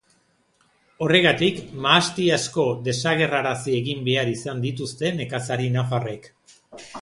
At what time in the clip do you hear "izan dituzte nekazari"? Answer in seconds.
4.33-5.71